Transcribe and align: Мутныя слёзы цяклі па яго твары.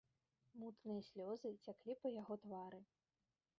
Мутныя 0.61 1.01
слёзы 1.09 1.49
цяклі 1.67 1.93
па 2.01 2.07
яго 2.21 2.35
твары. 2.47 2.83